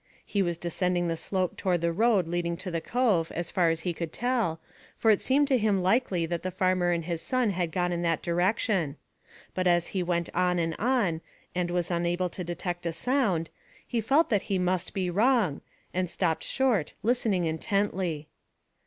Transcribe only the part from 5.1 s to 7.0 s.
it seemed to him likely that the farmer